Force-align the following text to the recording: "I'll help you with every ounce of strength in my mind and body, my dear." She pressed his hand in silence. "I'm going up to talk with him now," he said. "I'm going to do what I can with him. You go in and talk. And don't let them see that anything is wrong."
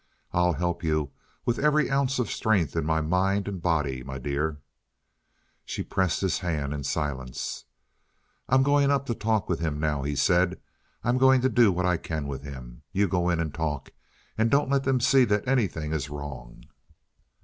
"I'll 0.33 0.53
help 0.53 0.83
you 0.83 1.11
with 1.45 1.59
every 1.59 1.87
ounce 1.91 2.17
of 2.17 2.31
strength 2.31 2.75
in 2.75 2.85
my 2.87 3.01
mind 3.01 3.47
and 3.47 3.61
body, 3.61 4.01
my 4.01 4.17
dear." 4.17 4.57
She 5.63 5.83
pressed 5.83 6.21
his 6.21 6.39
hand 6.39 6.73
in 6.73 6.83
silence. 6.83 7.65
"I'm 8.49 8.63
going 8.63 8.89
up 8.89 9.05
to 9.05 9.13
talk 9.13 9.47
with 9.47 9.59
him 9.59 9.79
now," 9.79 10.01
he 10.01 10.15
said. 10.15 10.59
"I'm 11.03 11.19
going 11.19 11.41
to 11.41 11.49
do 11.49 11.71
what 11.71 11.85
I 11.85 11.97
can 11.97 12.25
with 12.25 12.41
him. 12.41 12.81
You 12.91 13.07
go 13.07 13.29
in 13.29 13.39
and 13.39 13.53
talk. 13.53 13.91
And 14.39 14.49
don't 14.49 14.71
let 14.71 14.85
them 14.85 14.99
see 15.01 15.23
that 15.25 15.47
anything 15.47 15.93
is 15.93 16.09
wrong." 16.09 16.63